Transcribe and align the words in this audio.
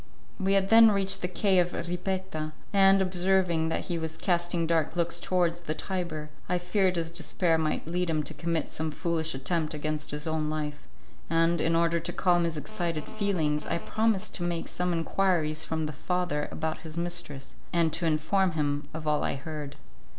We 0.39 0.53
had 0.53 0.69
then 0.69 0.89
reached 0.89 1.21
the 1.21 1.27
quay 1.27 1.59
of 1.59 1.73
Ripetta, 1.75 2.53
and, 2.73 3.03
observing 3.03 3.69
that 3.69 3.81
he 3.81 3.99
was 3.99 4.17
casting 4.17 4.65
dark 4.65 4.95
looks 4.95 5.19
towards 5.19 5.61
the 5.61 5.75
Tiber, 5.75 6.31
I 6.49 6.57
feared 6.57 6.95
his 6.95 7.11
despair 7.11 7.59
might 7.59 7.85
lead 7.85 8.09
him 8.09 8.23
to 8.23 8.33
commit 8.33 8.67
some 8.67 8.89
foolish 8.89 9.35
attempt 9.35 9.75
against 9.75 10.09
his 10.09 10.25
own 10.25 10.49
life, 10.49 10.87
and, 11.29 11.61
in 11.61 11.75
order 11.75 11.99
to 11.99 12.13
calm 12.13 12.45
his 12.45 12.57
excited 12.57 13.03
feelings, 13.03 13.67
I 13.67 13.77
promised 13.77 14.33
to 14.37 14.43
make 14.43 14.67
some 14.67 14.91
enquiries 14.91 15.63
from 15.65 15.83
the 15.83 15.93
father 15.93 16.49
about 16.51 16.79
his 16.79 16.97
mistress, 16.97 17.53
and 17.71 17.93
to 17.93 18.07
inform 18.07 18.53
him 18.53 18.85
of 18.95 19.05
all 19.07 19.23
I 19.23 19.35
heard. 19.35 19.75